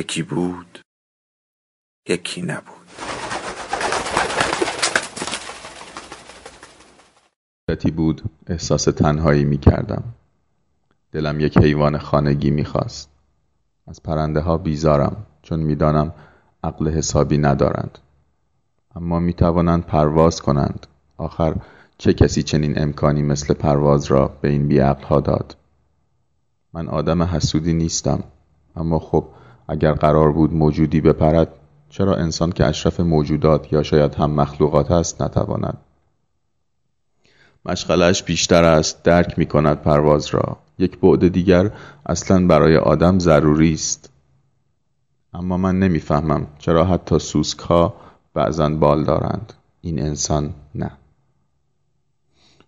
یکی 0.00 0.22
بود 0.22 0.78
یکی 2.08 2.42
نبود. 2.42 2.86
مدتی 7.70 7.90
بود 7.90 8.22
احساس 8.46 8.84
تنهایی 8.84 9.44
می 9.44 9.58
کردم 9.58 10.04
دلم 11.12 11.40
یک 11.40 11.58
حیوان 11.58 11.98
خانگی 11.98 12.50
می 12.50 12.64
خواست 12.64 13.10
از 13.86 14.02
پرنده 14.02 14.40
ها 14.40 14.58
بیزارم 14.58 15.26
چون 15.42 15.60
می‌دانم 15.60 16.14
عقل 16.64 16.88
حسابی 16.88 17.38
ندارند. 17.38 17.98
اما 18.96 19.18
می 19.18 19.32
توانند 19.32 19.84
پرواز 19.84 20.42
کنند. 20.42 20.86
آخر 21.16 21.56
چه 21.98 22.14
کسی 22.14 22.42
چنین 22.42 22.82
امکانی 22.82 23.22
مثل 23.22 23.54
پرواز 23.54 24.04
را 24.06 24.28
به 24.28 24.48
این 24.48 24.68
بیعقل 24.68 25.04
ها 25.04 25.20
داد؟ 25.20 25.56
من 26.72 26.88
آدم 26.88 27.22
حسودی 27.22 27.72
نیستم 27.72 28.24
اما 28.76 28.98
خب 28.98 29.28
اگر 29.70 29.92
قرار 29.92 30.32
بود 30.32 30.54
موجودی 30.54 31.00
بپرد 31.00 31.48
چرا 31.88 32.16
انسان 32.16 32.52
که 32.52 32.64
اشرف 32.64 33.00
موجودات 33.00 33.72
یا 33.72 33.82
شاید 33.82 34.14
هم 34.14 34.30
مخلوقات 34.30 34.90
است 34.90 35.22
نتواند؟ 35.22 35.78
مشغلش 37.64 38.22
بیشتر 38.22 38.64
است 38.64 39.02
درک 39.02 39.38
می 39.38 39.46
کند 39.46 39.82
پرواز 39.82 40.26
را. 40.26 40.56
یک 40.78 40.98
بعد 40.98 41.28
دیگر 41.28 41.70
اصلا 42.06 42.46
برای 42.46 42.76
آدم 42.76 43.18
ضروری 43.18 43.72
است. 43.72 44.10
اما 45.34 45.56
من 45.56 45.78
نمی‌فهمم 45.78 46.46
چرا 46.58 46.84
حتی 46.84 47.18
سوسک 47.18 47.58
ها 47.58 47.94
بعضا 48.34 48.68
بال 48.68 49.04
دارند. 49.04 49.52
این 49.80 50.02
انسان 50.02 50.54
نه. 50.74 50.90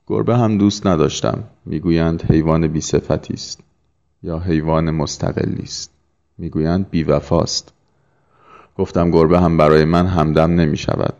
گربه 0.06 0.36
هم 0.36 0.58
دوست 0.58 0.86
نداشتم. 0.86 1.44
می‌گویند 1.66 2.22
حیوان 2.22 2.68
بی 2.68 2.78
است 2.78 3.60
یا 4.22 4.38
حیوان 4.38 4.90
مستقلی 4.90 5.62
است. 5.62 6.01
می‌گویند 6.38 6.90
بیوفاست 6.90 7.72
گفتم 8.78 9.10
گربه 9.10 9.40
هم 9.40 9.56
برای 9.56 9.84
من 9.84 10.06
همدم 10.06 10.54
نمی 10.54 10.76
شود 10.76 11.14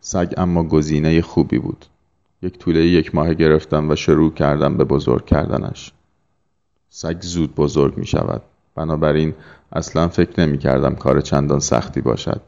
سگ 0.00 0.34
اما 0.36 0.62
گزینه 0.62 1.22
خوبی 1.22 1.58
بود. 1.58 1.86
یک 2.42 2.58
طوله 2.58 2.80
یک 2.86 3.14
ماه 3.14 3.34
گرفتم 3.34 3.90
و 3.90 3.96
شروع 3.96 4.32
کردم 4.34 4.76
به 4.76 4.84
بزرگ 4.84 5.26
کردنش. 5.26 5.92
سگ 6.90 7.16
زود 7.20 7.54
بزرگ 7.54 7.96
می 7.96 8.06
شود 8.06 8.42
بنابراین 8.74 9.34
اصلا 9.72 10.08
فکر 10.08 10.40
نمی 10.40 10.58
کردم 10.58 10.94
کار 10.94 11.20
چندان 11.20 11.60
سختی 11.60 12.00
باشد. 12.00 12.40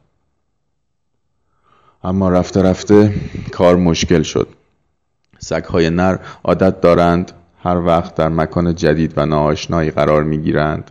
اما 2.05 2.29
رفته 2.29 2.63
رفته 2.63 3.15
کار 3.53 3.77
مشکل 3.77 4.23
شد. 4.23 4.49
سگهای 5.39 5.91
نر 5.91 6.19
عادت 6.45 6.81
دارند. 6.81 7.33
هر 7.63 7.79
وقت 7.79 8.15
در 8.15 8.29
مکان 8.29 8.75
جدید 8.75 9.13
و 9.17 9.27
ناآشنایی 9.27 9.91
قرار 9.91 10.23
می 10.23 10.39
گیرند 10.39 10.91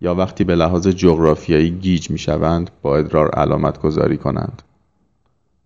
یا 0.00 0.14
وقتی 0.14 0.44
به 0.44 0.54
لحاظ 0.54 0.88
جغرافیایی 0.88 1.70
گیج 1.70 2.10
می 2.10 2.18
شوند 2.18 2.70
با 2.82 2.96
ادرار 2.96 3.30
علامت 3.30 3.80
گذاری 3.80 4.16
کنند. 4.16 4.62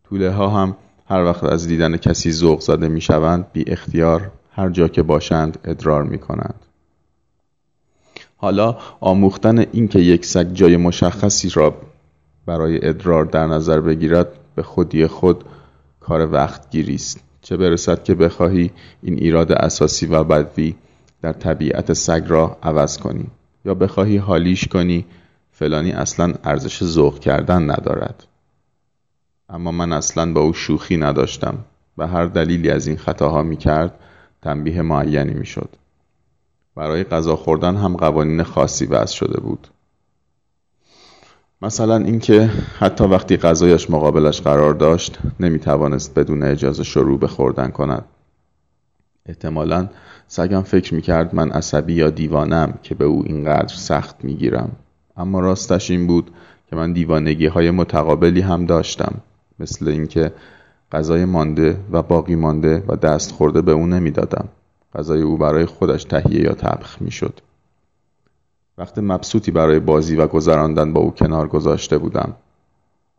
طوله 0.04 0.30
ها 0.30 0.48
هم 0.48 0.76
هر 1.08 1.24
وقت 1.24 1.44
از 1.44 1.66
دیدن 1.66 1.96
کسی 1.96 2.32
ذوق 2.32 2.60
زده 2.60 2.88
می 2.88 3.00
شوند 3.00 3.46
بی 3.52 3.64
اختیار 3.66 4.30
هر 4.52 4.70
جا 4.70 4.88
که 4.88 5.02
باشند 5.02 5.58
ادرار 5.64 6.02
می 6.02 6.18
کنند. 6.18 6.66
حالا 8.36 8.76
آموختن 9.00 9.58
اینکه 9.58 9.98
یک 9.98 10.24
سگ 10.24 10.52
جای 10.52 10.76
مشخصی 10.76 11.50
را 11.50 11.74
برای 12.46 12.88
ادرار 12.88 13.24
در 13.24 13.46
نظر 13.46 13.80
بگیرد 13.80 14.28
به 14.54 14.62
خودی 14.62 15.06
خود 15.06 15.44
کار 16.00 16.32
وقت 16.32 16.70
گیری 16.70 16.94
است 16.94 17.20
چه 17.42 17.56
برسد 17.56 18.02
که 18.02 18.14
بخواهی 18.14 18.70
این 19.02 19.14
ایراد 19.14 19.52
اساسی 19.52 20.06
و 20.06 20.24
بدوی 20.24 20.74
در 21.22 21.32
طبیعت 21.32 21.92
سگ 21.92 22.22
را 22.26 22.56
عوض 22.62 22.98
کنی 22.98 23.26
یا 23.64 23.74
بخواهی 23.74 24.16
حالیش 24.16 24.68
کنی 24.68 25.06
فلانی 25.52 25.92
اصلا 25.92 26.34
ارزش 26.44 26.84
ذوق 26.84 27.18
کردن 27.18 27.70
ندارد. 27.70 28.26
اما 29.48 29.70
من 29.70 29.92
اصلا 29.92 30.32
با 30.32 30.40
او 30.40 30.52
شوخی 30.52 30.96
نداشتم 30.96 31.58
و 31.98 32.06
هر 32.06 32.26
دلیلی 32.26 32.70
از 32.70 32.86
این 32.86 32.96
خطاها 32.96 33.42
می 33.42 33.56
کرد 33.56 33.94
تنبیه 34.42 34.82
معینی 34.82 35.34
می 35.34 35.46
شد. 35.46 35.68
برای 36.74 37.04
غذا 37.04 37.36
خوردن 37.36 37.76
هم 37.76 37.96
قوانین 37.96 38.42
خاصی 38.42 38.86
وضع 38.86 39.14
شده 39.14 39.40
بود. 39.40 39.68
مثلا 41.62 41.96
اینکه 41.96 42.50
حتی 42.78 43.04
وقتی 43.04 43.36
غذایش 43.36 43.90
مقابلش 43.90 44.40
قرار 44.40 44.74
داشت 44.74 45.18
نمی 45.40 45.58
توانست 45.58 46.18
بدون 46.18 46.42
اجازه 46.42 46.84
شروع 46.84 47.18
به 47.18 47.26
خوردن 47.26 47.68
کند. 47.68 48.04
احتمالا 49.30 49.88
سگم 50.28 50.62
فکر 50.62 50.94
می‌کرد 50.94 51.34
من 51.34 51.50
عصبی 51.50 51.92
یا 51.92 52.10
دیوانم 52.10 52.74
که 52.82 52.94
به 52.94 53.04
او 53.04 53.22
اینقدر 53.26 53.74
سخت 53.74 54.24
می‌گیرم. 54.24 54.70
اما 55.16 55.40
راستش 55.40 55.90
این 55.90 56.06
بود 56.06 56.30
که 56.70 56.76
من 56.76 56.92
دیوانگی 56.92 57.46
های 57.46 57.70
متقابلی 57.70 58.40
هم 58.40 58.66
داشتم 58.66 59.14
مثل 59.58 59.88
اینکه 59.88 60.32
غذای 60.92 61.24
مانده 61.24 61.76
و 61.92 62.02
باقی 62.02 62.34
مانده 62.34 62.84
و 62.88 62.96
دست 62.96 63.32
خورده 63.32 63.62
به 63.62 63.72
او 63.72 63.86
نمی‌دادم. 63.86 64.48
غذای 64.94 65.22
او 65.22 65.36
برای 65.36 65.66
خودش 65.66 66.04
تهیه 66.04 66.40
یا 66.40 66.54
طبخ 66.54 67.02
می‌شد. 67.02 67.40
وقت 68.78 68.98
مبسوطی 68.98 69.50
برای 69.50 69.80
بازی 69.80 70.16
و 70.16 70.26
گذراندن 70.26 70.92
با 70.92 71.00
او 71.00 71.10
کنار 71.10 71.48
گذاشته 71.48 71.98
بودم. 71.98 72.32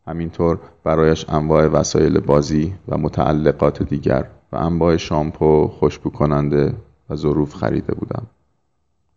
همینطور 0.08 0.60
برایش 0.84 1.26
انواع 1.30 1.68
وسایل 1.68 2.20
بازی 2.20 2.74
و 2.88 2.98
متعلقات 2.98 3.84
دیگر. 3.84 4.26
و 4.52 4.56
انواع 4.56 4.98
شامپو 4.98 5.68
خوشبو 5.68 6.10
کننده 6.10 6.74
و 7.10 7.16
ظروف 7.16 7.56
خریده 7.56 7.94
بودم. 7.94 8.28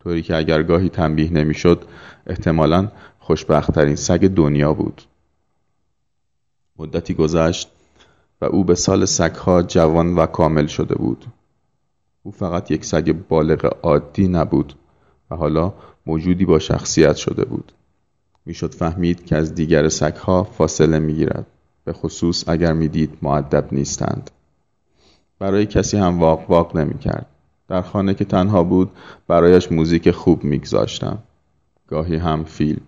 طوری 0.00 0.22
که 0.22 0.36
اگر 0.36 0.62
گاهی 0.62 0.88
تنبیه 0.88 1.32
نمی‌شد 1.32 1.84
احتمالا 2.26 2.88
خوشبختترین 3.18 3.96
سگ 3.96 4.26
دنیا 4.26 4.74
بود. 4.74 5.02
مدتی 6.78 7.14
گذشت 7.14 7.70
و 8.40 8.44
او 8.44 8.64
به 8.64 8.74
سال 8.74 9.04
سگها 9.04 9.62
جوان 9.62 10.14
و 10.14 10.26
کامل 10.26 10.66
شده 10.66 10.94
بود. 10.94 11.24
او 12.22 12.32
فقط 12.32 12.70
یک 12.70 12.84
سگ 12.84 13.14
بالغ 13.28 13.76
عادی 13.82 14.28
نبود 14.28 14.74
و 15.30 15.36
حالا 15.36 15.72
موجودی 16.06 16.44
با 16.44 16.58
شخصیت 16.58 17.16
شده 17.16 17.44
بود. 17.44 17.72
می‌شد 18.46 18.74
فهمید 18.74 19.26
که 19.26 19.36
از 19.36 19.54
دیگر 19.54 19.88
سگها 19.88 20.44
فاصله 20.44 20.98
می‌گیرد 20.98 21.46
به 21.84 21.92
خصوص 21.92 22.48
اگر 22.48 22.72
می‌دید 22.72 23.18
معدب 23.22 23.68
نیستند. 23.72 24.30
برای 25.44 25.66
کسی 25.66 25.96
هم 25.96 26.18
واق 26.18 26.50
واق 26.50 26.76
نمی‌کرد. 26.76 27.26
در 27.68 27.82
خانه 27.82 28.14
که 28.14 28.24
تنها 28.24 28.64
بود 28.64 28.90
برایش 29.28 29.72
موزیک 29.72 30.10
خوب 30.10 30.44
میگذاشتم. 30.44 31.18
گاهی 31.88 32.16
هم 32.16 32.44
فیلم. 32.44 32.80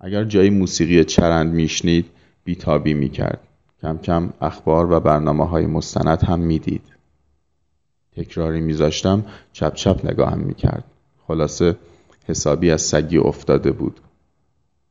اگر 0.00 0.24
جایی 0.24 0.50
موسیقی 0.50 1.04
چرند 1.04 1.54
میشنید 1.54 2.06
بیتابی 2.44 2.94
می‌کرد. 2.94 3.40
کم 3.82 3.98
کم 3.98 4.32
اخبار 4.40 4.92
و 4.92 5.00
برنامه 5.00 5.48
های 5.48 5.66
مستند 5.66 6.22
هم 6.22 6.40
می‌دید. 6.40 6.84
تکراری 8.16 8.60
میذاشتم 8.60 9.24
چپ 9.52 9.74
چپ 9.74 10.06
نگاهم 10.06 10.38
می‌کرد. 10.38 10.84
خلاصه 11.26 11.76
حسابی 12.26 12.70
از 12.70 12.82
سگی 12.82 13.18
افتاده 13.18 13.72
بود. 13.72 14.00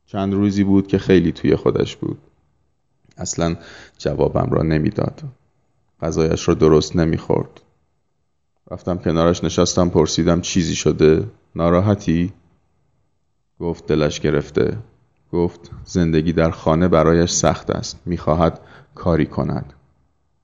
چند 0.06 0.34
روزی 0.34 0.64
بود 0.64 0.86
که 0.86 0.98
خیلی 0.98 1.32
توی 1.32 1.56
خودش 1.56 1.96
بود. 1.96 2.18
اصلا 3.16 3.56
جوابم 3.98 4.50
را 4.50 4.62
نمی‌داد. 4.62 5.22
غذایش 6.02 6.48
را 6.48 6.54
درست 6.54 6.96
نمی‌خورد. 6.96 7.60
رفتم 8.70 8.98
کنارش 8.98 9.44
نشستم 9.44 9.88
پرسیدم 9.88 10.40
چیزی 10.40 10.74
شده؟ 10.74 11.30
ناراحتی؟ 11.54 12.32
گفت 13.60 13.86
دلش 13.86 14.20
گرفته. 14.20 14.78
گفت 15.32 15.70
زندگی 15.84 16.32
در 16.32 16.50
خانه 16.50 16.88
برایش 16.88 17.30
سخت 17.30 17.70
است. 17.70 18.00
می‌خواهد 18.06 18.60
کاری 18.94 19.26
کند. 19.26 19.72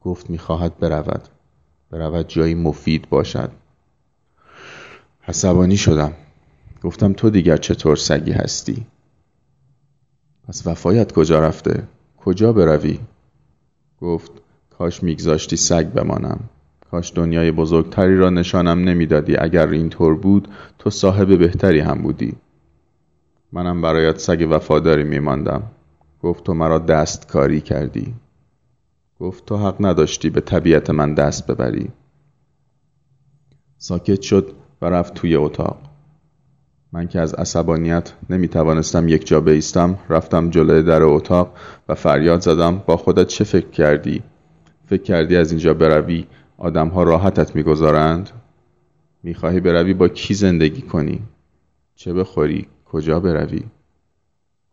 گفت 0.00 0.30
می‌خواهد 0.30 0.78
برود. 0.78 1.28
برود 1.90 2.28
جایی 2.28 2.54
مفید 2.54 3.08
باشد. 3.08 3.50
عصبانی 5.28 5.76
شدم. 5.76 6.12
گفتم 6.82 7.12
تو 7.12 7.30
دیگر 7.30 7.56
چطور 7.56 7.96
سگی 7.96 8.32
هستی؟ 8.32 8.86
پس 10.48 10.66
وفایت 10.66 11.12
کجا 11.12 11.40
رفته؟ 11.40 11.88
کجا 12.16 12.52
بروی؟ 12.52 13.00
گفت 14.00 14.30
کاش 14.78 15.02
میگذاشتی 15.02 15.56
سگ 15.56 15.86
بمانم. 15.86 16.40
کاش 16.90 17.12
دنیای 17.14 17.52
بزرگتری 17.52 18.16
را 18.16 18.30
نشانم 18.30 18.88
نمی‌دادی. 18.88 19.36
اگر 19.36 19.68
اینطور 19.68 20.14
بود 20.14 20.48
تو 20.78 20.90
صاحب 20.90 21.38
بهتری 21.38 21.80
هم 21.80 22.02
بودی. 22.02 22.34
منم 23.52 23.82
برایت 23.82 24.18
سگ 24.18 24.46
وفاداری 24.50 25.04
میماندم. 25.04 25.62
گفت 26.22 26.44
تو 26.44 26.54
مرا 26.54 26.78
دستکاری 26.78 27.60
کردی. 27.60 28.14
گفت 29.20 29.46
تو 29.46 29.56
حق 29.56 29.76
نداشتی 29.80 30.30
به 30.30 30.40
طبیعت 30.40 30.90
من 30.90 31.14
دست 31.14 31.46
ببری. 31.46 31.88
ساکت 33.78 34.22
شد 34.22 34.52
و 34.82 34.86
رفت 34.86 35.14
توی 35.14 35.36
اتاق. 35.36 35.78
من 36.92 37.08
که 37.08 37.20
از 37.20 37.34
عصبانیت 37.34 38.12
نمی 38.30 38.48
توانستم 38.48 39.08
یک 39.08 39.26
جا 39.26 39.40
بیستم 39.40 39.98
رفتم 40.08 40.50
جلوی 40.50 40.82
در 40.82 41.02
اتاق 41.02 41.54
و 41.88 41.94
فریاد 41.94 42.40
زدم 42.40 42.82
با 42.86 42.96
خودت 42.96 43.26
چه 43.26 43.44
فکر 43.44 43.70
کردی؟ 43.70 44.22
فکر 44.86 45.02
کردی 45.02 45.36
از 45.36 45.50
اینجا 45.50 45.74
بروی 45.74 46.26
آدمها 46.58 47.02
راحتت 47.02 47.56
می‌گذارند؟ 47.56 48.30
می‌خواهی 49.22 49.60
بروی 49.60 49.94
با 49.94 50.08
کی 50.08 50.34
زندگی 50.34 50.82
کنی؟ 50.82 51.22
چه 51.94 52.12
بخوری؟ 52.12 52.66
کجا 52.84 53.20
بروی؟ 53.20 53.62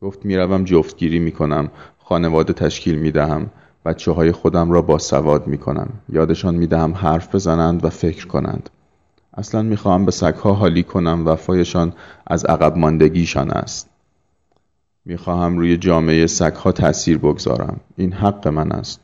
گفت 0.01 0.25
می‌روم 0.25 0.63
جفتگیری 0.63 1.19
می‌کنم 1.19 1.71
خانواده 1.97 2.53
تشکیل 2.53 2.99
می‌دهم 2.99 3.49
بچه 3.85 4.11
های 4.11 4.31
خودم 4.31 4.71
را 4.71 4.81
با 4.81 4.97
سواد 4.97 5.47
می‌کنم 5.47 5.89
یادشان 6.09 6.55
می‌دهم 6.55 6.93
حرف 6.93 7.35
بزنند 7.35 7.85
و 7.85 7.89
فکر 7.89 8.27
کنند 8.27 8.69
اصلا 9.33 9.61
می‌خواهم 9.61 10.05
به 10.05 10.11
سگها 10.11 10.53
حالی 10.53 10.83
کنم 10.83 11.27
وفایشان 11.27 11.93
از 12.27 12.45
عقب 12.45 12.77
ماندگیشان 12.77 13.51
است 13.51 13.89
می‌خواهم 15.05 15.57
روی 15.57 15.77
جامعه 15.77 16.27
سگها 16.27 16.71
تأثیر 16.71 17.17
بگذارم 17.17 17.79
این 17.97 18.13
حق 18.13 18.47
من 18.47 18.71
است 18.71 19.01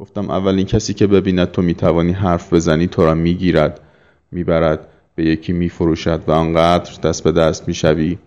گفتم 0.00 0.30
اولین 0.30 0.66
کسی 0.66 0.94
که 0.94 1.06
ببیند 1.06 1.50
تو 1.50 1.62
می‌توانی 1.62 2.12
حرف 2.12 2.52
بزنی 2.52 2.86
تو 2.86 3.04
را 3.04 3.14
می‌گیرد 3.14 3.80
می‌برد 4.32 4.88
به 5.14 5.24
یکی 5.24 5.52
میفروشد 5.52 6.22
و 6.26 6.32
آنقدر 6.32 7.00
دست 7.02 7.24
به 7.24 7.32
دست 7.32 7.68
می‌شوی 7.68 8.18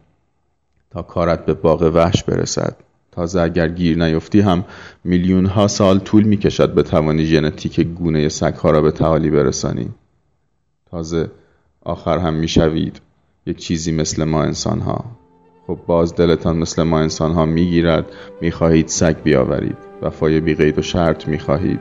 تا 0.89 1.01
کارت 1.01 1.45
به 1.45 1.53
باغ 1.53 1.81
وحش 1.81 2.23
برسد. 2.23 2.75
تازه 3.11 3.41
اگر 3.41 3.67
گیر 3.67 4.03
نیفتی 4.05 4.39
هم 4.39 4.65
میلیون 5.03 5.45
ها 5.45 5.67
سال 5.67 5.99
طول 5.99 6.23
می‌کشد 6.23 6.73
به 6.73 6.83
توانی 6.83 7.25
ژنتیک 7.25 7.79
گونه 7.79 8.29
سگها 8.29 8.71
را 8.71 8.81
به 8.81 8.91
تعالی 8.91 9.29
برسانی. 9.29 9.89
تازه 10.91 11.31
آخر 11.81 12.17
هم 12.17 12.33
می‌شوید 12.33 13.01
یک 13.45 13.57
چیزی 13.57 13.91
مثل 13.91 14.23
ما 14.23 14.43
انسان 14.43 14.79
ها 14.79 15.05
خب 15.71 15.79
باز 15.87 16.15
دلتان 16.15 16.57
مثل 16.57 16.83
ما 16.83 16.99
انسان 16.99 17.33
ها 17.33 17.45
می‌گیرد 17.45 18.05
می‌خواهید 18.41 18.87
سگ 18.87 19.15
بیاورید. 19.23 19.77
وفای 20.01 20.39
بی 20.39 20.55
قید 20.55 20.79
و 20.79 20.81
شرط 20.81 21.27
می‌خواهید. 21.27 21.79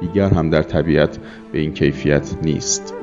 دیگر 0.00 0.28
هم 0.28 0.50
در 0.50 0.62
طبیعت 0.62 1.18
به 1.52 1.58
این 1.58 1.74
کیفیت 1.74 2.34
نیست. 2.42 2.94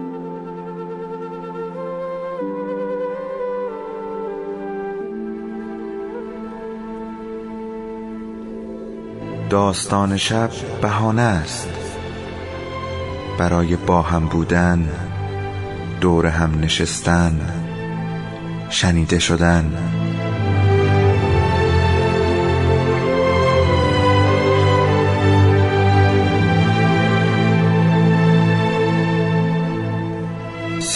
داستان 9.50 10.18
شب 10.18 10.50
بهانه 10.82 11.22
است. 11.22 11.70
برای 13.40 13.76
با 13.76 14.02
هم 14.02 14.26
بودن 14.26 14.90
دور 16.02 16.26
هم 16.26 16.60
نشستن 16.62 17.40
شنیده 18.70 19.20
شدن. 19.20 19.99